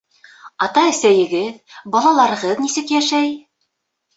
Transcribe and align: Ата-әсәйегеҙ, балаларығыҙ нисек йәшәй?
Ата-әсәйегеҙ, 0.67 1.59
балаларығыҙ 1.97 2.65
нисек 2.65 2.97
йәшәй? 2.99 3.31